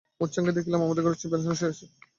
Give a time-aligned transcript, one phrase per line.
[0.19, 1.85] মূর্ছাভঙ্গে দেখিলাম, আমার ঘরে বিছানায় শুইয়া আছি।